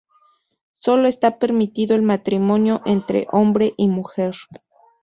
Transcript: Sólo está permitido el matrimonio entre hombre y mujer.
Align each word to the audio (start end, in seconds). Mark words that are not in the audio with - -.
Sólo 0.79 1.07
está 1.07 1.37
permitido 1.37 1.93
el 1.95 2.01
matrimonio 2.01 2.81
entre 2.85 3.27
hombre 3.31 3.75
y 3.77 3.87
mujer. 3.87 4.33